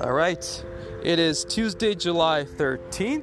All 0.00 0.12
right. 0.12 0.64
It 1.02 1.18
is 1.18 1.44
Tuesday, 1.44 1.94
July 1.94 2.44
13th. 2.56 3.22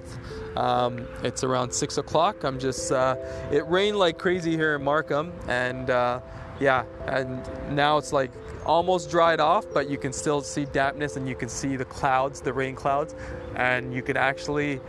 Um, 0.55 1.07
it's 1.23 1.43
around 1.43 1.71
6 1.71 1.97
o'clock. 1.97 2.43
I'm 2.43 2.59
just, 2.59 2.91
uh, 2.91 3.15
it 3.51 3.67
rained 3.67 3.97
like 3.97 4.19
crazy 4.19 4.51
here 4.51 4.75
in 4.75 4.83
Markham, 4.83 5.33
and 5.47 5.89
uh, 5.89 6.19
yeah, 6.59 6.85
and 7.07 7.41
now 7.75 7.97
it's 7.97 8.13
like 8.13 8.31
almost 8.63 9.09
dried 9.09 9.39
off, 9.39 9.65
but 9.73 9.89
you 9.89 9.97
can 9.97 10.13
still 10.13 10.41
see 10.41 10.65
dampness 10.65 11.15
and 11.15 11.27
you 11.27 11.35
can 11.35 11.49
see 11.49 11.75
the 11.75 11.85
clouds, 11.85 12.41
the 12.41 12.53
rain 12.53 12.75
clouds, 12.75 13.15
and 13.55 13.91
you 13.91 14.03
can 14.03 14.17
actually 14.17 14.79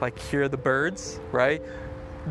like 0.00 0.18
hear 0.18 0.48
the 0.48 0.56
birds, 0.56 1.20
right? 1.30 1.62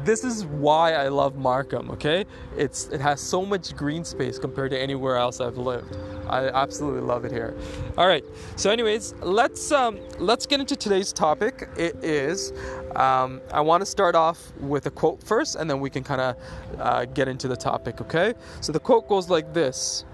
This 0.04 0.24
is 0.24 0.46
why 0.46 0.94
I 0.94 1.08
love 1.08 1.38
Markham, 1.38 1.90
okay? 1.92 2.26
It's 2.56 2.88
it 2.90 3.02
has 3.02 3.22
so 3.22 3.46
much 3.46 3.76
green 3.76 4.04
space 4.04 4.40
compared 4.40 4.72
to 4.72 4.80
anywhere 4.80 5.18
else 5.18 5.40
I've 5.40 5.58
lived. 5.58 5.98
I 6.28 6.48
absolutely 6.50 7.02
love 7.02 7.26
it 7.26 7.32
here. 7.32 7.56
All 7.98 8.08
right. 8.08 8.24
So 8.56 8.70
anyways, 8.70 9.14
let's 9.22 9.72
um 9.72 10.00
let's 10.20 10.46
get 10.46 10.60
into 10.60 10.76
today's 10.76 11.14
topic. 11.14 11.70
It 11.78 11.96
is 12.04 12.54
um, 12.96 13.42
I 13.54 13.62
want 13.62 13.82
to 13.82 13.86
start 13.86 14.16
off 14.16 14.52
with 14.60 14.88
a 14.88 14.92
quote 14.92 15.24
first 15.24 15.56
and 15.56 15.70
then 15.70 15.80
we 15.80 15.90
can 15.90 16.04
kind 16.04 16.22
of 16.22 16.36
uh, 16.80 17.06
get 17.06 17.28
into 17.28 17.48
the 17.48 17.56
topic, 17.56 18.02
okay? 18.02 18.34
So 18.62 18.72
the 18.72 18.80
quote 18.80 19.08
goes 19.08 19.30
like 19.30 19.54
this. 19.54 20.06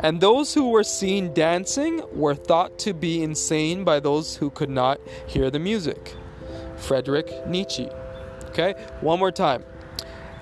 And 0.00 0.20
those 0.20 0.54
who 0.54 0.70
were 0.70 0.84
seen 0.84 1.34
dancing 1.34 2.02
were 2.12 2.36
thought 2.36 2.78
to 2.80 2.94
be 2.94 3.22
insane 3.24 3.82
by 3.82 3.98
those 3.98 4.36
who 4.36 4.50
could 4.50 4.70
not 4.70 5.00
hear 5.26 5.50
the 5.50 5.58
music. 5.58 6.14
Frederick 6.76 7.46
Nietzsche. 7.48 7.88
Okay, 8.48 8.74
one 9.00 9.18
more 9.18 9.32
time. 9.32 9.64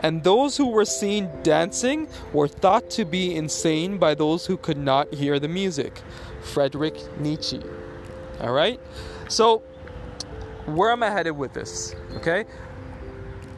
And 0.01 0.23
those 0.23 0.57
who 0.57 0.69
were 0.69 0.85
seen 0.85 1.31
dancing 1.43 2.09
were 2.33 2.49
thought 2.49 2.91
to 2.91 3.05
be 3.05 3.35
insane 3.35 3.99
by 3.99 4.15
those 4.15 4.47
who 4.47 4.57
could 4.57 4.77
not 4.77 5.13
hear 5.13 5.39
the 5.39 5.49
music. 5.49 6.03
Friedrich 6.43 6.99
Nietzsche. 7.19 7.61
All 8.41 8.53
right? 8.53 8.79
So, 9.29 9.63
where 10.67 10.91
am 10.91 11.03
I 11.03 11.11
headed 11.11 11.37
with 11.37 11.55
this? 11.55 11.95
Okay? 12.17 12.45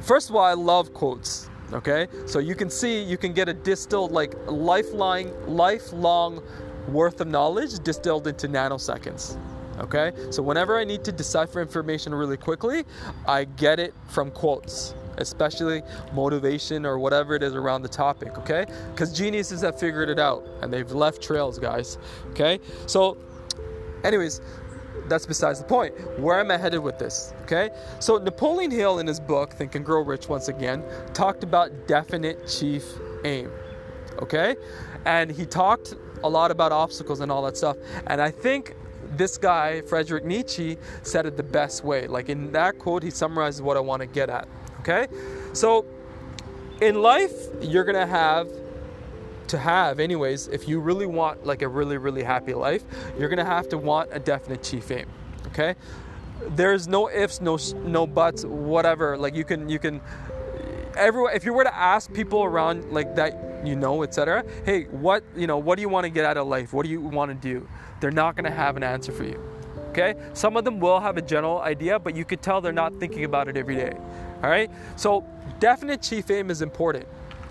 First 0.01 0.31
of 0.31 0.37
all, 0.37 0.45
I 0.45 0.55
love 0.55 0.95
quotes. 0.95 1.51
Okay? 1.73 2.07
So 2.27 2.39
you 2.39 2.55
can 2.55 2.71
see, 2.71 3.03
you 3.03 3.19
can 3.19 3.33
get 3.33 3.49
a 3.49 3.55
distilled, 3.55 4.13
like 4.13 4.35
lifelong, 4.47 5.33
lifelong 5.47 6.43
worth 6.89 7.21
of 7.21 7.29
knowledge 7.29 7.79
distilled 7.81 8.27
into 8.27 8.49
nanoseconds. 8.49 9.37
Okay? 9.79 10.13
So 10.31 10.43
whenever 10.43 10.79
I 10.79 10.85
need 10.85 11.05
to 11.05 11.13
decipher 11.13 11.61
information 11.61 12.15
really 12.15 12.37
quickly, 12.37 12.85
I 13.27 13.45
get 13.45 13.79
it 13.79 13.95
from 14.09 14.31
quotes, 14.31 14.95
especially 15.19 15.83
motivation 16.13 16.85
or 16.85 16.99
whatever 16.99 17.35
it 17.35 17.43
is 17.43 17.55
around 17.55 17.83
the 17.83 17.89
topic, 17.89 18.39
okay? 18.39 18.67
Because 18.93 19.13
geniuses 19.13 19.63
have 19.63 19.79
figured 19.79 20.09
it 20.09 20.19
out 20.19 20.45
and 20.63 20.73
they've 20.73 20.91
left 20.93 21.23
trails, 21.23 21.59
guys. 21.59 21.99
Okay? 22.31 22.61
So, 22.87 23.17
anyways, 24.05 24.41
that's 25.09 25.27
besides 25.27 25.59
the 25.61 25.65
point. 25.65 25.95
Where 26.19 26.39
am 26.39 26.51
I 26.51 26.57
headed 26.57 26.81
with 26.81 26.99
this? 26.99 27.33
Okay? 27.43 27.71
So 27.99 28.19
Napoleon 28.19 28.71
Hill 28.71 28.99
in 28.99 29.07
his 29.07 29.21
book, 29.21 29.53
Think 29.53 29.75
and 29.75 29.85
Grow 29.85 30.03
Rich 30.03 30.29
once 30.29 30.49
again, 30.49 30.83
talked 31.15 31.43
about 31.43 31.87
definite 31.87 32.47
chief 32.47 32.85
aim. 33.25 33.51
Okay? 34.21 34.57
And 35.05 35.31
he 35.31 35.47
talked 35.47 35.95
a 36.25 36.29
lot 36.29 36.51
about 36.51 36.73
obstacles 36.73 37.21
and 37.21 37.31
all 37.31 37.43
that 37.43 37.57
stuff. 37.57 37.77
And 38.09 38.21
I 38.21 38.31
think 38.31 38.75
this 39.17 39.39
guy, 39.39 39.81
Friedrich 39.83 40.25
Nietzsche, 40.25 40.77
said 41.03 41.27
it 41.27 41.37
the 41.37 41.43
best 41.43 41.85
way. 41.85 42.07
Like 42.07 42.29
in 42.29 42.53
that 42.53 42.79
quote, 42.79 43.03
he 43.03 43.11
summarizes 43.11 43.63
what 43.63 43.77
I 43.77 43.81
want 43.81 44.01
to 44.01 44.07
get 44.07 44.31
at. 44.31 44.49
Okay? 44.81 45.09
So, 45.53 45.85
in 46.81 47.03
life, 47.03 47.33
you're 47.61 47.85
going 47.85 47.97
to 47.97 48.07
have 48.07 48.49
to 49.49 49.59
have 49.59 49.99
anyways 49.99 50.49
if 50.49 50.69
you 50.69 50.79
really 50.79 51.07
want 51.07 51.45
like 51.45 51.63
a 51.63 51.69
really 51.69 51.97
really 51.97 52.23
happy 52.23 52.53
life 52.53 52.85
you're 53.19 53.31
gonna 53.31 53.45
have 53.45 53.69
to 53.69 53.79
want 53.79 54.09
a 54.13 54.19
definite 54.19 54.63
chief 54.63 54.91
aim 54.91 55.07
okay 55.47 55.75
there's 56.51 56.87
no 56.87 57.09
ifs 57.11 57.41
no 57.41 57.59
no 57.85 58.07
buts 58.07 58.45
whatever 58.45 59.17
like 59.17 59.35
you 59.35 59.45
can 59.45 59.69
you 59.69 59.79
can 59.79 60.01
everyone 60.97 61.35
if 61.35 61.45
you 61.45 61.53
were 61.53 61.65
to 61.65 61.75
ask 61.75 62.13
people 62.13 62.45
around 62.45 62.93
like 62.93 63.15
that 63.17 63.48
you 63.65 63.77
know 63.77 64.03
etc 64.03 64.45
hey 64.65 64.85
what 64.85 65.23
you 65.37 65.47
know 65.47 65.59
what 65.59 65.77
do 65.77 65.83
you 65.83 65.89
want 65.89 66.05
to 66.05 66.11
get 66.11 66.25
out 66.25 66.37
of 66.37 66.47
life 66.47 66.73
what 66.73 66.85
do 66.85 66.91
you 66.91 67.01
want 67.01 67.31
to 67.31 67.35
do 67.35 67.67
they're 68.01 68.11
not 68.11 68.37
going 68.37 68.45
to 68.45 68.51
have 68.51 68.77
an 68.77 68.83
answer 68.83 69.13
for 69.13 69.25
you. 69.25 69.41
Okay? 69.91 70.15
Some 70.33 70.57
of 70.57 70.65
them 70.65 70.81
will 70.81 71.01
have 71.01 71.17
a 71.17 71.23
general 71.23 71.61
idea, 71.61 71.99
but 71.99 72.15
you 72.15 72.25
could 72.25 72.43
tell 72.43 72.61
they're 72.61 72.73
not 72.73 72.99
thinking 73.01 73.25
about 73.25 73.49
it 73.49 73.57
every 73.57 73.75
day. 73.75 73.97
All 74.43 74.51
right? 74.51 74.71
So, 74.97 75.25
definite 75.59 76.03
chief 76.03 76.31
aim 76.31 76.51
is 76.51 76.63
important 76.63 77.07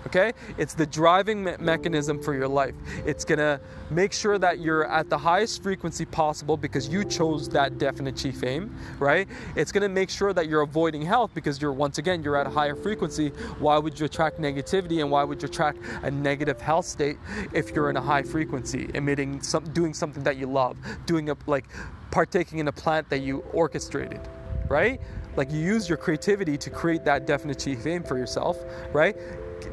okay? 0.06 0.32
It's 0.56 0.74
the 0.74 0.86
driving 0.86 1.44
me- 1.44 1.56
mechanism 1.58 2.22
for 2.22 2.34
your 2.34 2.48
life. 2.48 2.74
It's 3.04 3.24
gonna 3.24 3.60
make 3.90 4.12
sure 4.12 4.38
that 4.38 4.60
you're 4.60 4.86
at 4.86 5.08
the 5.08 5.18
highest 5.18 5.62
frequency 5.62 6.04
possible 6.04 6.56
because 6.56 6.88
you 6.88 7.04
chose 7.04 7.48
that 7.50 7.78
definite 7.78 8.16
chief 8.16 8.44
aim, 8.44 8.74
right? 8.98 9.28
It's 9.56 9.72
gonna 9.72 9.88
make 9.88 10.10
sure 10.10 10.32
that 10.32 10.48
you're 10.48 10.62
avoiding 10.62 11.02
health 11.02 11.30
because 11.34 11.60
you're, 11.60 11.72
once 11.72 11.98
again, 11.98 12.22
you're 12.22 12.36
at 12.36 12.46
a 12.46 12.50
higher 12.50 12.74
frequency. 12.74 13.28
Why 13.58 13.78
would 13.78 13.98
you 13.98 14.06
attract 14.06 14.40
negativity 14.40 15.00
and 15.00 15.10
why 15.10 15.24
would 15.24 15.42
you 15.42 15.48
attract 15.48 15.78
a 16.02 16.10
negative 16.10 16.60
health 16.60 16.86
state 16.86 17.18
if 17.52 17.70
you're 17.72 17.90
in 17.90 17.96
a 17.96 18.02
high 18.02 18.22
frequency, 18.22 18.90
emitting 18.94 19.42
some, 19.42 19.64
doing 19.72 19.94
something 19.94 20.22
that 20.22 20.36
you 20.36 20.46
love, 20.46 20.76
doing 21.06 21.30
a, 21.30 21.36
like, 21.46 21.66
partaking 22.10 22.58
in 22.58 22.68
a 22.68 22.72
plant 22.72 23.08
that 23.10 23.18
you 23.18 23.38
orchestrated, 23.52 24.20
right? 24.68 25.00
Like 25.36 25.52
you 25.52 25.60
use 25.60 25.88
your 25.88 25.98
creativity 25.98 26.56
to 26.58 26.70
create 26.70 27.04
that 27.04 27.26
definite 27.26 27.58
chief 27.58 27.86
aim 27.86 28.02
for 28.02 28.18
yourself, 28.18 28.58
right? 28.92 29.16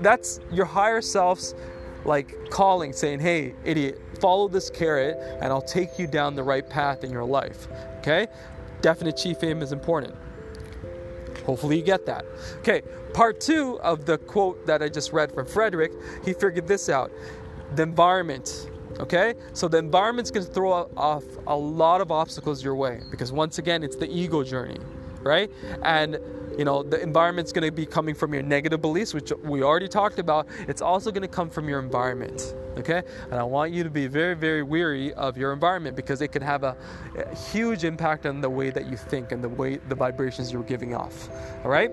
That's 0.01 0.39
your 0.51 0.65
higher 0.65 1.01
self's 1.01 1.55
like 2.05 2.49
calling 2.49 2.93
saying 2.93 3.19
hey 3.19 3.53
idiot 3.63 3.99
follow 4.19 4.47
this 4.47 4.69
carrot 4.69 5.17
and 5.41 5.45
i'll 5.45 5.61
take 5.61 5.97
you 5.97 6.07
down 6.07 6.35
the 6.35 6.43
right 6.43 6.69
path 6.69 7.03
in 7.03 7.11
your 7.11 7.25
life. 7.25 7.67
Okay? 7.99 8.27
Definite 8.81 9.17
chief 9.17 9.43
aim 9.43 9.61
is 9.61 9.71
important. 9.71 10.13
Hopefully 11.45 11.77
you 11.77 11.83
get 11.83 12.05
that. 12.05 12.25
Okay 12.59 12.81
part 13.13 13.39
two 13.39 13.79
of 13.79 14.05
the 14.05 14.17
quote 14.17 14.65
that 14.65 14.83
i 14.83 14.89
just 14.89 15.13
read 15.13 15.31
from 15.31 15.45
frederick 15.45 15.91
he 16.23 16.33
figured 16.33 16.67
this 16.67 16.89
out. 16.89 17.11
The 17.75 17.83
environment 17.83 18.69
okay? 18.99 19.33
So 19.53 19.67
the 19.67 19.77
environment's 19.77 20.31
to 20.31 20.41
throw 20.41 20.89
off 20.95 21.23
a 21.47 21.55
lot 21.55 21.99
of 21.99 22.11
obstacles 22.11 22.63
your 22.63 22.75
way 22.75 23.01
because 23.11 23.31
once 23.31 23.57
again 23.57 23.83
it's 23.83 23.95
the 23.95 24.09
ego 24.09 24.43
journey 24.43 24.79
right? 25.25 25.51
And 25.81 26.19
you 26.57 26.65
know 26.65 26.83
the 26.83 27.01
environment's 27.01 27.51
going 27.51 27.65
to 27.65 27.71
be 27.71 27.85
coming 27.85 28.15
from 28.15 28.33
your 28.33 28.43
negative 28.43 28.81
beliefs 28.81 29.13
which 29.13 29.31
we 29.43 29.63
already 29.63 29.87
talked 29.87 30.19
about. 30.19 30.47
It's 30.67 30.81
also 30.81 31.11
going 31.11 31.21
to 31.21 31.27
come 31.27 31.49
from 31.49 31.67
your 31.69 31.79
environment 31.79 32.55
okay? 32.77 33.03
And 33.31 33.35
i 33.35 33.43
want 33.43 33.71
you 33.71 33.83
to 33.83 33.89
be 33.89 34.07
very 34.07 34.35
very 34.35 34.63
weary 34.63 35.13
of 35.13 35.37
your 35.37 35.53
environment 35.53 35.95
because 35.95 36.21
it 36.21 36.31
can 36.31 36.41
have 36.41 36.63
a, 36.63 36.75
a 37.17 37.35
huge 37.35 37.83
impact 37.83 38.25
on 38.25 38.41
the 38.41 38.49
way 38.49 38.69
that 38.69 38.87
you 38.87 38.97
think 38.97 39.31
and 39.31 39.43
the 39.43 39.49
way 39.49 39.77
the 39.77 39.95
vibrations 39.95 40.51
you're 40.51 40.63
giving 40.63 40.93
off 40.93 41.29
all 41.63 41.71
right? 41.71 41.91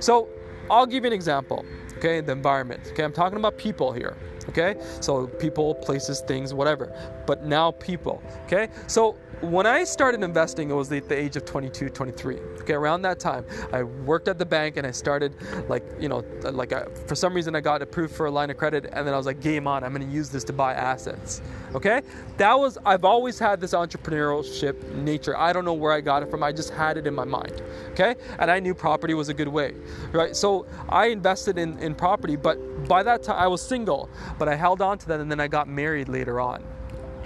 So 0.00 0.28
i'll 0.70 0.86
give 0.86 1.04
you 1.04 1.08
an 1.08 1.12
example 1.12 1.64
okay 1.96 2.20
the 2.20 2.32
environment 2.32 2.80
okay 2.90 3.04
i'm 3.04 3.12
talking 3.12 3.38
about 3.38 3.56
people 3.58 3.92
here 3.92 4.16
okay 4.48 4.76
so 5.00 5.26
people 5.26 5.74
places 5.74 6.20
things 6.20 6.54
whatever 6.54 6.92
but 7.26 7.44
now 7.44 7.70
people 7.72 8.22
okay 8.46 8.68
so 8.86 9.16
when 9.40 9.66
I 9.66 9.84
started 9.84 10.22
investing, 10.22 10.70
it 10.70 10.74
was 10.74 10.92
at 10.92 11.08
the 11.08 11.16
age 11.16 11.36
of 11.36 11.44
22, 11.44 11.88
23. 11.88 12.38
Okay, 12.60 12.74
around 12.74 13.02
that 13.02 13.18
time, 13.18 13.46
I 13.72 13.82
worked 13.82 14.28
at 14.28 14.38
the 14.38 14.44
bank 14.44 14.76
and 14.76 14.86
I 14.86 14.90
started, 14.90 15.34
like, 15.68 15.82
you 15.98 16.08
know, 16.08 16.24
like 16.42 16.72
I, 16.72 16.84
for 17.06 17.14
some 17.14 17.32
reason 17.32 17.56
I 17.56 17.60
got 17.60 17.80
approved 17.80 18.14
for 18.14 18.26
a 18.26 18.30
line 18.30 18.50
of 18.50 18.58
credit, 18.58 18.90
and 18.92 19.06
then 19.06 19.14
I 19.14 19.16
was 19.16 19.26
like, 19.26 19.40
game 19.40 19.66
on, 19.66 19.82
I'm 19.82 19.94
to 19.94 20.06
use 20.06 20.28
this 20.28 20.44
to 20.44 20.52
buy 20.52 20.74
assets. 20.74 21.40
Okay, 21.74 22.02
that 22.36 22.58
was 22.58 22.78
I've 22.84 23.04
always 23.04 23.38
had 23.38 23.60
this 23.60 23.72
entrepreneurship 23.72 24.92
nature. 24.96 25.36
I 25.36 25.52
don't 25.52 25.64
know 25.64 25.74
where 25.74 25.92
I 25.92 26.00
got 26.00 26.22
it 26.22 26.30
from. 26.30 26.42
I 26.42 26.52
just 26.52 26.70
had 26.70 26.96
it 26.96 27.06
in 27.06 27.14
my 27.14 27.24
mind. 27.24 27.62
Okay, 27.90 28.16
and 28.38 28.50
I 28.50 28.60
knew 28.60 28.74
property 28.74 29.14
was 29.14 29.28
a 29.28 29.34
good 29.34 29.48
way, 29.48 29.74
right? 30.12 30.34
So 30.36 30.59
I 30.88 31.06
invested 31.06 31.58
in 31.58 31.78
in 31.78 31.94
property, 31.94 32.36
but 32.36 32.56
by 32.88 33.02
that 33.02 33.22
time 33.22 33.38
I 33.38 33.46
was 33.46 33.62
single, 33.62 34.08
but 34.38 34.48
I 34.48 34.56
held 34.56 34.80
on 34.82 34.98
to 34.98 35.08
that, 35.08 35.20
and 35.20 35.30
then 35.30 35.40
I 35.40 35.48
got 35.48 35.68
married 35.68 36.08
later 36.08 36.40
on 36.40 36.64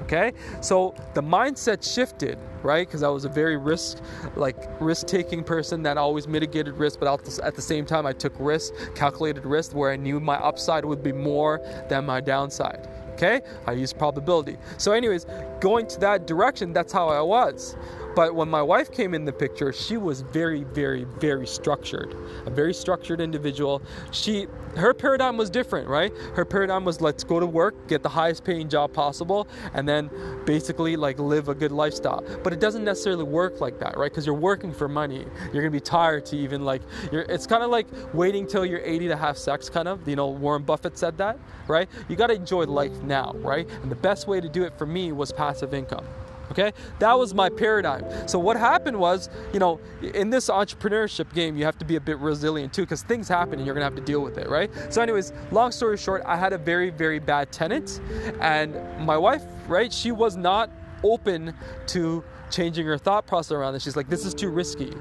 okay? 0.03 0.33
So 0.61 0.95
the 1.15 1.23
mindset 1.23 1.83
shifted 1.83 2.39
right? 2.65 2.87
Because 2.87 3.03
i 3.03 3.09
was 3.09 3.25
a 3.25 3.29
very 3.29 3.57
risk 3.57 3.99
like 4.37 4.57
risk 4.81 5.07
taking 5.07 5.45
person 5.45 5.83
that 5.83 5.99
always 5.99 6.27
mitigated 6.27 6.77
risk 6.79 6.99
but 6.99 7.09
at 7.43 7.55
the 7.55 7.63
same 7.63 7.85
time 7.85 8.07
i 8.07 8.13
took 8.13 8.33
risk 8.39 8.73
calculated 8.95 9.45
risk 9.45 9.75
where 9.75 9.93
i 9.93 9.97
knew 9.97 10.19
my 10.19 10.37
upside 10.37 10.85
would 10.85 11.03
be 11.03 11.13
more 11.13 11.61
than 11.89 12.07
my 12.07 12.21
downside 12.21 12.89
okay? 13.13 13.43
I 13.67 13.73
used 13.73 13.97
probability. 13.97 14.57
So 14.77 14.91
anyways 14.91 15.27
going 15.61 15.87
to 15.89 16.01
that 16.01 16.27
direction 16.27 16.73
that's 16.73 16.93
how 16.93 17.09
i 17.09 17.21
was 17.21 17.77
But 18.15 18.35
when 18.35 18.49
my 18.49 18.63
wife 18.63 18.93
came 18.93 19.15
in 19.15 19.25
the 19.25 19.33
picture, 19.33 19.73
she 19.73 19.97
was 19.97 20.21
very, 20.21 20.65
very, 20.65 21.05
very 21.05 21.47
structured. 21.47 22.15
A 22.47 22.51
very 22.51 22.73
structured 22.73 23.21
individual. 23.21 23.83
She 24.13 24.47
her 24.77 24.93
paradigm 24.93 25.37
was 25.37 25.51
different, 25.51 25.89
right? 25.89 26.13
Her 26.35 26.45
paradigm 26.45 26.85
was 26.85 27.01
let's 27.01 27.23
go 27.25 27.39
to 27.39 27.47
work, 27.47 27.87
get 27.87 28.03
the 28.03 28.09
highest 28.09 28.45
paying 28.45 28.69
job 28.69 28.93
possible, 28.93 29.47
and 29.73 29.89
then 29.89 30.11
basically 30.45 30.97
like 30.97 31.19
live 31.19 31.49
a 31.49 31.55
good 31.55 31.73
lifestyle. 31.73 32.25
But 32.43 32.53
it 32.53 32.61
doesn't 32.61 32.85
necessarily 32.85 33.25
work 33.25 33.61
like 33.61 33.79
that, 33.81 33.97
right? 33.97 34.11
Because 34.11 34.27
you're 34.27 34.35
working 34.35 34.73
for 34.73 34.89
money. 34.89 35.25
You're 35.53 35.63
gonna 35.63 35.71
be 35.71 35.81
tired 35.81 36.27
to 36.27 36.37
even 36.37 36.65
like 36.65 36.83
it's 37.13 37.47
kind 37.47 37.63
of 37.63 37.71
like 37.71 37.87
waiting 38.13 38.47
till 38.47 38.65
you're 38.65 38.81
80 38.81 39.09
to 39.09 39.17
have 39.17 39.39
sex, 39.39 39.69
kind 39.71 39.89
of. 39.89 40.07
You 40.09 40.17
know, 40.17 40.29
Warren 40.29 40.63
Buffett 40.63 40.99
said 40.99 41.19
that, 41.19 41.39
right? 41.69 41.89
You 42.09 42.17
gotta 42.17 42.35
enjoy 42.35 42.65
life 42.65 43.03
now, 43.03 43.33
right? 43.37 43.69
And 43.83 43.91
the 43.91 43.97
best 43.97 44.27
way 44.27 44.41
to 44.41 44.49
do 44.49 44.65
it 44.65 44.77
for 44.79 44.87
me 44.87 45.13
was 45.13 45.33
passive 45.33 45.75
income. 45.75 46.05
Okay, 46.55 46.73
that 47.01 47.19
was 47.19 47.35
my 47.35 47.49
paradigm. 47.49 48.05
So 48.29 48.39
what 48.39 48.57
happened 48.57 48.97
was, 48.97 49.29
you 49.53 49.59
know, 49.59 49.81
in 50.01 50.31
this 50.31 50.49
entrepreneurship 50.49 51.35
game, 51.35 51.57
you 51.57 51.65
have 51.65 51.77
to 51.79 51.85
be 51.85 51.97
a 51.97 52.01
bit 52.01 52.17
resilient 52.21 52.73
too, 52.73 52.83
because 52.83 53.03
things 53.03 53.27
happen 53.27 53.55
and 53.55 53.67
you're 53.67 53.75
gonna 53.75 53.85
have 53.85 53.97
to 53.97 54.01
deal 54.01 54.21
with 54.21 54.39
it, 54.39 54.49
right? 54.49 54.71
So, 54.89 55.03
anyways, 55.03 55.33
long 55.51 55.73
story 55.73 55.97
short, 55.97 56.23
I 56.25 56.37
had 56.37 56.53
a 56.53 56.59
very, 56.59 56.91
very 56.91 57.19
bad 57.19 57.51
tenant, 57.51 58.01
and 58.41 58.73
my 59.05 59.17
wife, 59.17 59.43
right, 59.67 59.93
she 59.93 60.13
was 60.13 60.37
not 60.37 60.71
open 61.03 61.55
to 61.89 62.23
changing 62.51 62.87
her 62.87 62.99
thought 62.99 63.27
process 63.27 63.51
around 63.51 63.73
this. 63.73 63.83
She's 63.83 63.97
like, 63.97 64.09
this 64.09 64.25
is 64.25 64.33
too 64.33 64.49
risky, 64.49 64.93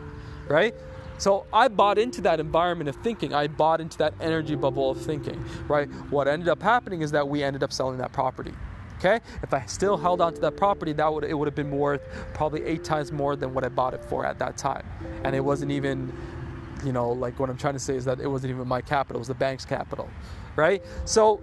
right? 0.47 0.73
So 1.19 1.45
I 1.53 1.67
bought 1.67 1.99
into 1.99 2.21
that 2.21 2.39
environment 2.39 2.89
of 2.89 2.95
thinking. 2.97 3.31
I 3.31 3.45
bought 3.45 3.79
into 3.79 3.99
that 3.99 4.15
energy 4.19 4.55
bubble 4.55 4.89
of 4.89 4.99
thinking, 4.99 5.45
right? 5.67 5.87
What 6.09 6.27
ended 6.27 6.49
up 6.49 6.63
happening 6.63 7.03
is 7.03 7.11
that 7.11 7.27
we 7.27 7.43
ended 7.43 7.61
up 7.61 7.71
selling 7.71 7.99
that 7.99 8.11
property. 8.11 8.53
Okay? 9.03 9.19
If 9.41 9.53
I 9.53 9.65
still 9.65 9.97
held 9.97 10.21
on 10.21 10.33
to 10.33 10.41
that 10.41 10.55
property, 10.55 10.93
that 10.93 11.13
would 11.13 11.25
it 11.25 11.33
would 11.33 11.47
have 11.47 11.55
been 11.55 11.71
worth 11.71 12.01
probably 12.33 12.63
eight 12.63 12.83
times 12.83 13.11
more 13.11 13.35
than 13.35 13.53
what 13.53 13.65
I 13.65 13.69
bought 13.69 13.93
it 13.93 14.03
for 14.05 14.25
at 14.25 14.39
that 14.39 14.57
time. 14.57 14.85
And 15.23 15.35
it 15.35 15.41
wasn't 15.41 15.71
even, 15.71 16.13
you 16.85 16.93
know, 16.93 17.11
like 17.11 17.37
what 17.39 17.49
I'm 17.49 17.57
trying 17.57 17.73
to 17.73 17.79
say 17.79 17.95
is 17.95 18.05
that 18.05 18.21
it 18.21 18.27
wasn't 18.27 18.51
even 18.51 18.67
my 18.67 18.81
capital, 18.81 19.17
it 19.17 19.19
was 19.19 19.27
the 19.27 19.33
bank's 19.33 19.65
capital. 19.65 20.09
Right? 20.55 20.81
So 21.03 21.41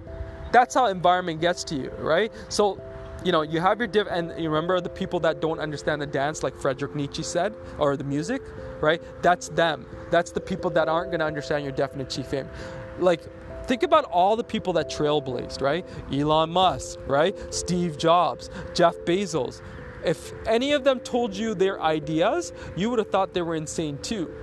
that's 0.52 0.74
how 0.74 0.86
environment 0.86 1.40
gets 1.40 1.62
to 1.64 1.74
you, 1.74 1.90
right? 1.98 2.32
So 2.48 2.80
you 3.22 3.32
know, 3.32 3.42
you 3.42 3.60
have 3.60 3.78
your 3.78 3.86
div, 3.86 4.06
and 4.06 4.32
you 4.42 4.48
remember 4.48 4.80
the 4.80 4.88
people 4.88 5.20
that 5.20 5.42
don't 5.42 5.58
understand 5.58 6.00
the 6.00 6.06
dance, 6.06 6.42
like 6.42 6.56
Frederick 6.56 6.94
Nietzsche 6.94 7.22
said, 7.22 7.54
or 7.78 7.94
the 7.94 8.04
music, 8.04 8.40
right? 8.80 9.02
That's 9.20 9.50
them. 9.50 9.84
That's 10.10 10.32
the 10.32 10.40
people 10.40 10.70
that 10.70 10.88
aren't 10.88 11.10
going 11.10 11.20
to 11.20 11.26
understand 11.26 11.64
your 11.64 11.72
definite 11.72 12.08
chief 12.08 12.32
aim. 12.32 12.48
Like 12.98 13.20
Think 13.70 13.84
about 13.84 14.06
all 14.06 14.34
the 14.34 14.42
people 14.42 14.72
that 14.72 14.90
trailblazed, 14.90 15.62
right? 15.62 15.86
Elon 16.12 16.50
Musk, 16.50 16.98
right? 17.06 17.36
Steve 17.54 17.96
Jobs, 17.96 18.50
Jeff 18.74 18.96
Bezos. 19.04 19.62
If 20.04 20.32
any 20.44 20.72
of 20.72 20.82
them 20.82 20.98
told 20.98 21.36
you 21.36 21.54
their 21.54 21.80
ideas, 21.80 22.52
you 22.74 22.90
would 22.90 22.98
have 22.98 23.10
thought 23.10 23.32
they 23.32 23.42
were 23.42 23.54
insane 23.54 23.98
too. 23.98 24.34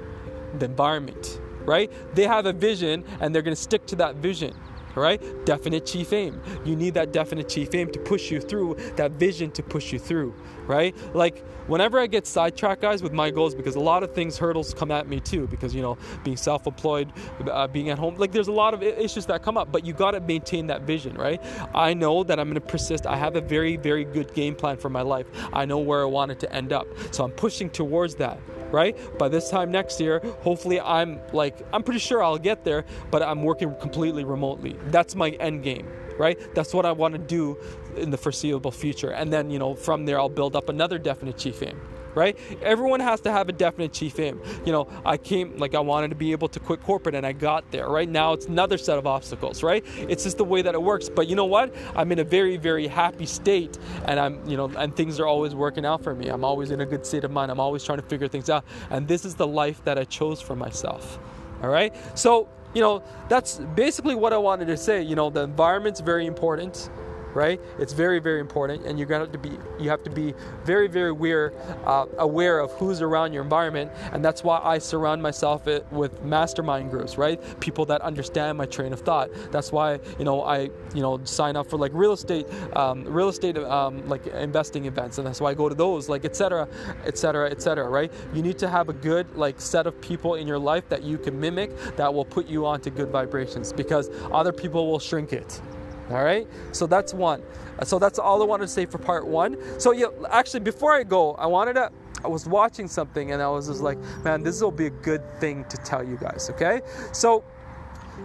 The 0.59 0.63
environment, 0.63 1.41
right? 1.65 1.91
They 2.15 2.23
have 2.23 2.45
a 2.45 2.53
vision 2.53 3.03
and 3.19 3.35
they're 3.35 3.41
going 3.41 3.53
to 3.53 3.61
stick 3.61 3.85
to 3.87 3.97
that 3.97 4.15
vision 4.15 4.55
right? 4.97 5.21
Definite 5.45 5.85
chief 5.85 6.11
aim. 6.13 6.41
You 6.65 6.75
need 6.75 6.93
that 6.95 7.11
definite 7.11 7.49
chief 7.49 7.73
aim 7.73 7.91
to 7.91 7.99
push 7.99 8.29
you 8.31 8.41
through, 8.41 8.75
that 8.95 9.11
vision 9.11 9.51
to 9.51 9.63
push 9.63 9.93
you 9.93 9.99
through, 9.99 10.33
right? 10.65 10.95
Like 11.15 11.45
whenever 11.67 11.99
I 11.99 12.07
get 12.07 12.27
sidetracked, 12.27 12.81
guys, 12.81 13.01
with 13.01 13.13
my 13.13 13.31
goals, 13.31 13.55
because 13.55 13.75
a 13.75 13.79
lot 13.79 14.03
of 14.03 14.13
things, 14.13 14.37
hurdles 14.37 14.73
come 14.73 14.91
at 14.91 15.07
me 15.07 15.19
too, 15.19 15.47
because, 15.47 15.73
you 15.73 15.81
know, 15.81 15.97
being 16.23 16.37
self 16.37 16.67
employed, 16.67 17.11
uh, 17.49 17.67
being 17.67 17.89
at 17.89 17.97
home, 17.97 18.15
like 18.15 18.31
there's 18.31 18.47
a 18.47 18.51
lot 18.51 18.73
of 18.73 18.83
issues 18.83 19.25
that 19.27 19.43
come 19.43 19.57
up, 19.57 19.71
but 19.71 19.85
you 19.85 19.93
got 19.93 20.11
to 20.11 20.19
maintain 20.19 20.67
that 20.67 20.81
vision, 20.81 21.15
right? 21.15 21.41
I 21.73 21.93
know 21.93 22.23
that 22.23 22.39
I'm 22.39 22.53
to 22.53 22.61
persist. 22.61 23.05
I 23.05 23.15
have 23.15 23.35
a 23.35 23.41
very, 23.41 23.77
very 23.77 24.03
good 24.03 24.33
game 24.33 24.55
plan 24.55 24.77
for 24.77 24.89
my 24.89 25.01
life. 25.01 25.27
I 25.53 25.65
know 25.65 25.77
where 25.77 26.01
I 26.01 26.05
want 26.05 26.31
it 26.31 26.39
to 26.41 26.53
end 26.53 26.73
up. 26.73 26.87
So 27.11 27.23
I'm 27.23 27.31
pushing 27.31 27.69
towards 27.69 28.15
that 28.15 28.39
right? 28.71 28.95
By 29.17 29.29
this 29.29 29.49
time 29.49 29.71
next 29.71 29.99
year, 29.99 30.19
hopefully 30.41 30.79
I'm 30.79 31.19
like 31.33 31.55
I'm 31.73 31.83
pretty 31.83 31.99
sure 31.99 32.23
I'll 32.23 32.37
get 32.37 32.63
there, 32.63 32.85
but 33.11 33.21
I'm 33.23 33.43
working 33.43 33.75
completely 33.75 34.23
remotely. 34.23 34.75
That's 34.87 35.15
my 35.15 35.31
end 35.31 35.63
game, 35.63 35.87
right? 36.17 36.37
That's 36.53 36.73
what 36.73 36.85
I 36.85 36.91
want 36.91 37.13
to 37.13 37.19
do 37.19 37.57
in 37.95 38.09
the 38.09 38.17
foreseeable 38.17 38.71
future. 38.71 39.11
And 39.11 39.31
then, 39.31 39.49
you 39.49 39.59
know, 39.59 39.75
from 39.75 40.05
there 40.05 40.19
I'll 40.19 40.29
build 40.29 40.55
up 40.55 40.69
another 40.69 40.97
definite 40.97 41.37
chief 41.37 41.61
aim 41.63 41.79
right? 42.17 42.37
Everyone 42.61 42.99
has 42.99 43.21
to 43.21 43.31
have 43.31 43.47
a 43.47 43.51
definite 43.53 43.93
chief 43.93 44.19
aim. 44.19 44.41
You 44.65 44.71
know, 44.73 44.87
I 45.05 45.17
came, 45.17 45.57
like, 45.57 45.75
I 45.75 45.79
wanted 45.79 46.09
to 46.09 46.15
be 46.15 46.31
able 46.31 46.49
to 46.49 46.59
quit 46.59 46.81
corporate 46.83 47.15
and 47.15 47.25
I 47.25 47.31
got 47.31 47.69
there, 47.71 47.87
right? 47.87 48.09
Now 48.09 48.33
it's 48.33 48.47
another 48.47 48.77
set 48.77 48.97
of 48.97 49.07
obstacles, 49.07 49.63
right? 49.63 49.85
It's 49.97 50.23
just 50.23 50.37
the 50.37 50.43
way 50.43 50.61
that 50.61 50.73
it 50.73 50.81
works. 50.81 51.09
But 51.09 51.27
you 51.27 51.35
know 51.35 51.45
what? 51.45 51.73
I'm 51.95 52.11
in 52.11 52.19
a 52.19 52.23
very, 52.23 52.57
very 52.57 52.87
happy 52.87 53.25
state 53.25 53.77
and 54.05 54.19
I'm, 54.19 54.45
you 54.49 54.57
know, 54.57 54.69
and 54.77 54.95
things 54.95 55.19
are 55.19 55.27
always 55.27 55.55
working 55.55 55.85
out 55.85 56.03
for 56.03 56.13
me. 56.13 56.27
I'm 56.27 56.43
always 56.43 56.71
in 56.71 56.81
a 56.81 56.85
good 56.85 57.05
state 57.05 57.23
of 57.23 57.31
mind. 57.31 57.51
I'm 57.51 57.59
always 57.59 57.83
trying 57.83 57.99
to 57.99 58.05
figure 58.05 58.27
things 58.27 58.49
out. 58.49 58.65
And 58.89 59.07
this 59.07 59.23
is 59.23 59.35
the 59.35 59.47
life 59.47 59.83
that 59.85 59.97
I 59.97 60.03
chose 60.03 60.41
for 60.41 60.55
myself. 60.55 61.19
All 61.61 61.69
right? 61.69 61.95
So, 62.17 62.49
you 62.73 62.81
know, 62.81 63.03
that's 63.29 63.59
basically 63.75 64.15
what 64.15 64.33
I 64.33 64.37
wanted 64.37 64.65
to 64.67 64.77
say. 64.77 65.01
You 65.01 65.15
know, 65.15 65.29
the 65.29 65.41
environment's 65.41 65.99
very 65.99 66.25
important 66.25 66.89
right? 67.33 67.59
It's 67.79 67.93
very, 67.93 68.19
very 68.19 68.39
important, 68.39 68.85
and 68.85 68.97
you're 68.97 69.07
going 69.07 69.31
to 69.31 69.37
be 69.37 69.51
you 69.79 69.89
have 69.89 70.03
to 70.03 70.09
be 70.09 70.33
very, 70.63 70.87
very 70.87 71.09
aware 71.09 71.53
uh, 71.85 72.05
aware 72.17 72.59
of 72.59 72.71
who's 72.73 73.01
around 73.01 73.33
your 73.33 73.43
environment, 73.43 73.91
and 74.11 74.23
that's 74.23 74.43
why 74.43 74.59
I 74.63 74.77
surround 74.77 75.21
myself 75.21 75.65
with 75.91 76.23
mastermind 76.23 76.91
groups, 76.91 77.17
right? 77.17 77.41
People 77.59 77.85
that 77.85 78.01
understand 78.01 78.57
my 78.57 78.65
train 78.65 78.93
of 78.93 79.01
thought. 79.01 79.29
That's 79.51 79.71
why 79.71 79.99
you 80.19 80.25
know 80.25 80.43
I 80.43 80.69
you 80.93 81.01
know 81.01 81.19
sign 81.23 81.55
up 81.55 81.69
for 81.69 81.77
like 81.77 81.91
real 81.93 82.13
estate, 82.13 82.47
um, 82.75 83.03
real 83.03 83.29
estate 83.29 83.57
um, 83.57 84.07
like 84.07 84.25
investing 84.27 84.85
events, 84.85 85.17
and 85.17 85.27
that's 85.27 85.41
why 85.41 85.51
I 85.51 85.53
go 85.53 85.69
to 85.69 85.75
those, 85.75 86.09
like 86.09 86.25
etc., 86.25 86.67
etc., 87.05 87.49
etc. 87.49 87.89
Right? 87.89 88.11
You 88.33 88.41
need 88.41 88.57
to 88.59 88.69
have 88.69 88.89
a 88.89 88.93
good 88.93 89.35
like 89.35 89.59
set 89.61 89.87
of 89.87 89.99
people 90.01 90.35
in 90.35 90.47
your 90.47 90.59
life 90.59 90.87
that 90.89 91.03
you 91.03 91.17
can 91.17 91.39
mimic 91.39 91.75
that 91.97 92.13
will 92.13 92.25
put 92.25 92.47
you 92.47 92.65
onto 92.65 92.89
good 92.89 93.09
vibrations 93.09 93.73
because 93.73 94.09
other 94.31 94.51
people 94.51 94.87
will 94.89 94.99
shrink 94.99 95.33
it. 95.33 95.61
All 96.09 96.23
right, 96.23 96.47
so 96.71 96.87
that's 96.87 97.13
one. 97.13 97.43
Uh, 97.79 97.85
so 97.85 97.99
that's 97.99 98.17
all 98.17 98.41
I 98.41 98.45
wanted 98.45 98.63
to 98.63 98.71
say 98.71 98.85
for 98.85 98.97
part 98.97 99.27
one. 99.27 99.57
So 99.79 99.91
yeah, 99.91 100.07
actually, 100.29 100.61
before 100.61 100.93
I 100.93 101.03
go, 101.03 101.33
I 101.33 101.47
wanted 101.47 101.73
to. 101.73 101.91
I 102.23 102.29
was 102.29 102.47
watching 102.47 102.87
something 102.87 103.31
and 103.31 103.43
I 103.43 103.47
was 103.47 103.67
just 103.67 103.81
like, 103.81 103.99
man, 104.23 104.41
this 104.41 104.59
will 104.59 104.71
be 104.71 104.87
a 104.87 104.89
good 104.89 105.21
thing 105.39 105.65
to 105.65 105.77
tell 105.77 106.03
you 106.03 106.17
guys. 106.17 106.49
Okay, 106.49 106.81
so 107.11 107.43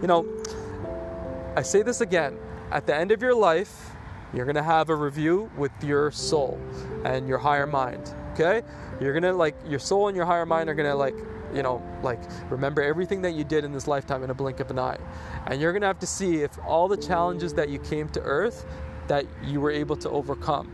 you 0.00 0.06
know, 0.06 0.26
I 1.56 1.62
say 1.62 1.82
this 1.82 2.00
again. 2.00 2.38
At 2.70 2.86
the 2.86 2.94
end 2.94 3.10
of 3.10 3.20
your 3.20 3.34
life, 3.34 3.90
you're 4.32 4.46
gonna 4.46 4.62
have 4.62 4.88
a 4.88 4.94
review 4.94 5.50
with 5.58 5.72
your 5.82 6.10
soul 6.10 6.58
and 7.04 7.28
your 7.28 7.38
higher 7.38 7.66
mind. 7.66 8.14
Okay, 8.32 8.62
you're 9.00 9.12
gonna 9.12 9.32
like 9.32 9.54
your 9.66 9.78
soul 9.78 10.08
and 10.08 10.16
your 10.16 10.26
higher 10.26 10.46
mind 10.46 10.70
are 10.70 10.74
gonna 10.74 10.94
like 10.94 11.14
you 11.54 11.62
know, 11.62 11.82
like 12.02 12.20
remember 12.50 12.82
everything 12.82 13.22
that 13.22 13.32
you 13.32 13.44
did 13.44 13.64
in 13.64 13.72
this 13.72 13.86
lifetime 13.86 14.22
in 14.24 14.30
a 14.30 14.34
blink 14.34 14.60
of 14.60 14.70
an 14.70 14.78
eye. 14.78 14.98
And 15.46 15.60
you're 15.60 15.78
to 15.78 15.86
have 15.86 15.98
to 16.00 16.06
see 16.06 16.36
if 16.36 16.58
all 16.66 16.88
the 16.88 16.96
challenges 16.96 17.54
that 17.54 17.68
you 17.68 17.78
came 17.78 18.08
to 18.10 18.20
earth 18.20 18.64
that 19.08 19.26
you 19.44 19.60
were 19.60 19.70
able 19.70 19.96
to 19.96 20.10
overcome. 20.10 20.70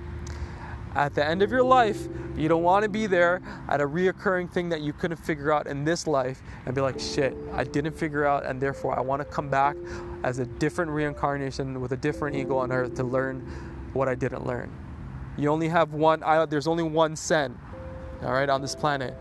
At 0.94 1.14
the 1.14 1.24
end 1.24 1.42
of 1.42 1.50
your 1.50 1.62
life, 1.62 2.08
you 2.36 2.48
don't 2.48 2.62
want 2.62 2.82
to 2.84 2.88
be 2.88 3.06
there 3.06 3.40
at 3.68 3.80
a 3.80 3.86
reoccurring 3.86 4.50
thing 4.50 4.68
that 4.70 4.80
you 4.80 4.92
couldn't 4.92 5.16
figure 5.16 5.52
out 5.52 5.66
in 5.66 5.84
this 5.84 6.06
life 6.06 6.42
and 6.66 6.74
be 6.74 6.80
like, 6.80 6.98
shit, 6.98 7.36
I 7.52 7.64
didn't 7.64 7.92
figure 7.92 8.24
out, 8.24 8.46
and 8.46 8.60
therefore 8.60 8.96
I 8.96 9.00
want 9.00 9.20
to 9.20 9.24
come 9.24 9.48
back 9.48 9.76
as 10.22 10.38
a 10.38 10.46
different 10.46 10.90
reincarnation 10.90 11.80
with 11.80 11.92
a 11.92 11.96
different 11.96 12.36
ego 12.36 12.56
on 12.56 12.72
earth 12.72 12.94
to 12.94 13.04
learn 13.04 13.40
what 13.92 14.08
I 14.08 14.14
didn't 14.14 14.46
learn. 14.46 14.70
You 15.38 15.48
only 15.48 15.68
have 15.68 15.94
one, 15.94 16.20
there's 16.50 16.66
only 16.66 16.82
one 16.82 17.16
sen, 17.16 17.56
all 18.22 18.32
right, 18.32 18.50
on 18.50 18.60
this 18.60 18.74
planet 18.74 19.16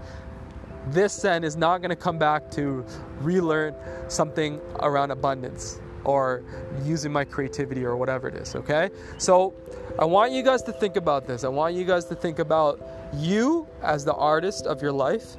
this 0.92 1.14
sen 1.14 1.44
is 1.44 1.56
not 1.56 1.80
going 1.80 1.90
to 1.90 1.96
come 1.96 2.18
back 2.18 2.50
to 2.52 2.86
relearn 3.22 3.76
something 4.08 4.62
around 4.80 5.12
abundance 5.12 5.80
or 6.04 6.44
using 6.84 7.12
my 7.12 7.26
creativity 7.26 7.84
or 7.84 7.98
whatever 7.98 8.28
it 8.28 8.36
is, 8.36 8.56
okay? 8.56 8.90
So 9.18 9.54
I 10.00 10.06
want 10.06 10.32
you 10.32 10.44
guys 10.44 10.62
to 10.64 10.72
think 10.72 10.96
about 10.96 11.28
this. 11.28 11.44
I 11.44 11.50
want 11.50 11.76
you 11.76 11.84
guys 11.84 12.06
to 12.06 12.16
think 12.16 12.40
about 12.40 12.80
you 13.14 13.68
as 13.82 14.06
the 14.06 14.14
artist 14.14 14.66
of 14.66 14.82
your 14.82 14.94
life 14.94 15.36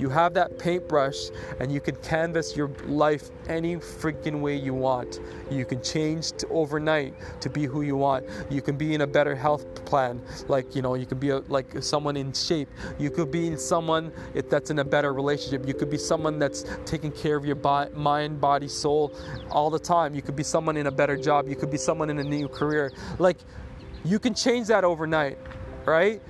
you 0.00 0.08
have 0.08 0.32
that 0.34 0.58
paintbrush 0.58 1.28
and 1.60 1.70
you 1.70 1.80
can 1.80 1.94
canvas 1.96 2.56
your 2.56 2.68
life 2.86 3.30
any 3.48 3.76
freaking 3.76 4.40
way 4.40 4.56
you 4.56 4.72
want. 4.72 5.20
You 5.50 5.66
can 5.66 5.82
change 5.82 6.32
to 6.32 6.48
overnight 6.48 7.14
to 7.42 7.50
be 7.50 7.66
who 7.66 7.82
you 7.82 7.96
want. 7.96 8.26
You 8.48 8.62
can 8.62 8.76
be 8.76 8.94
in 8.94 9.02
a 9.02 9.06
better 9.06 9.36
health 9.36 9.84
plan, 9.84 10.22
like 10.48 10.74
you 10.74 10.80
know, 10.80 10.94
you 10.94 11.04
can 11.04 11.18
be 11.18 11.30
a, 11.30 11.38
like 11.48 11.82
someone 11.82 12.16
in 12.16 12.32
shape. 12.32 12.68
You 12.98 13.10
could 13.10 13.30
be 13.30 13.46
in 13.48 13.58
someone 13.58 14.10
that's 14.48 14.70
in 14.70 14.78
a 14.78 14.84
better 14.84 15.12
relationship. 15.12 15.68
You 15.68 15.74
could 15.74 15.90
be 15.90 15.98
someone 15.98 16.38
that's 16.38 16.64
taking 16.86 17.12
care 17.12 17.36
of 17.36 17.44
your 17.44 17.56
mind, 17.94 18.40
body, 18.40 18.68
soul 18.68 19.14
all 19.50 19.68
the 19.68 19.78
time. 19.78 20.14
You 20.14 20.22
could 20.22 20.36
be 20.36 20.42
someone 20.42 20.76
in 20.76 20.86
a 20.86 20.90
better 20.90 21.16
job. 21.16 21.46
You 21.46 21.56
could 21.56 21.70
be 21.70 21.78
someone 21.78 22.08
in 22.08 22.18
a 22.18 22.24
new 22.24 22.48
career. 22.48 22.92
Like 23.18 23.36
you 24.04 24.18
can 24.18 24.34
change 24.34 24.68
that 24.68 24.84
overnight, 24.84 25.38
right? 25.84 26.22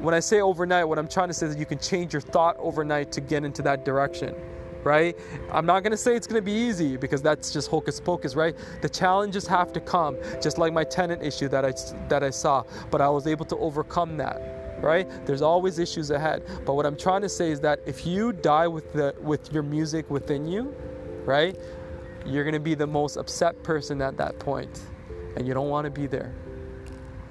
When 0.00 0.14
I 0.14 0.20
say 0.20 0.40
overnight, 0.40 0.88
what 0.88 0.98
I'm 0.98 1.08
trying 1.08 1.28
to 1.28 1.34
say 1.34 1.46
is 1.46 1.54
that 1.54 1.60
you 1.60 1.66
can 1.66 1.78
change 1.78 2.12
your 2.12 2.20
thought 2.22 2.56
overnight 2.58 3.12
to 3.12 3.20
get 3.20 3.44
into 3.44 3.62
that 3.62 3.84
direction, 3.84 4.34
right? 4.84 5.16
I'm 5.52 5.66
not 5.66 5.84
to 5.84 5.96
say 5.96 6.16
it's 6.16 6.26
to 6.40 6.42
be 6.42 6.52
easy 6.52 6.96
because 6.96 7.22
that's 7.22 7.52
just 7.52 7.68
hocus 7.70 8.00
pocus, 8.00 8.34
right? 8.36 8.56
The 8.82 8.88
challenges 8.88 9.46
have 9.48 9.72
to 9.74 9.80
come, 9.80 10.16
just 10.42 10.58
like 10.58 10.72
my 10.72 10.84
tenant 10.84 11.22
issue 11.22 11.48
that 11.48 11.64
I 11.64 11.72
that 12.08 12.22
I 12.22 12.30
saw, 12.30 12.64
but 12.90 13.00
I 13.00 13.08
was 13.08 13.26
able 13.26 13.44
to 13.46 13.56
overcome 13.56 14.16
that. 14.18 14.40
right? 14.82 15.08
There's 15.26 15.42
always 15.42 15.78
issues 15.78 16.10
ahead. 16.10 16.44
But 16.64 16.74
what 16.74 16.86
I'm 16.86 16.96
trying 16.96 17.22
to 17.22 17.28
say 17.28 17.50
is 17.50 17.60
that 17.60 17.80
if 17.86 18.06
you 18.06 18.32
die 18.32 18.68
with 18.68 18.92
the 18.92 19.14
with 19.20 19.52
your 19.52 19.62
music 19.64 20.10
within 20.10 20.46
you, 20.46 20.74
right? 21.24 21.56
You're 22.26 22.44
going 22.44 22.54
to 22.54 22.60
be 22.60 22.74
the 22.74 22.86
most 22.86 23.16
upset 23.16 23.62
person 23.62 24.02
at 24.02 24.16
that 24.18 24.38
point 24.38 24.80
and 25.36 25.46
you 25.46 25.54
don't 25.54 25.68
want 25.68 25.86
to 25.86 25.90
be 25.90 26.06
there. 26.06 26.34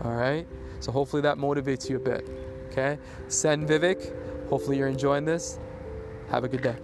All 0.03 0.13
right? 0.15 0.47
So 0.79 0.91
hopefully 0.91 1.21
that 1.23 1.37
motivates 1.37 1.89
you 1.89 1.97
a 1.97 1.99
bit. 1.99 2.27
Okay? 2.77 2.99
Send 3.27 3.67
Vivek. 3.67 4.13
Hopefully 4.49 4.77
you're 4.77 4.87
enjoying 4.87 5.25
this. 5.25 5.57
Have 6.29 6.43
a 6.43 6.47
good 6.47 6.61
day. 6.61 6.75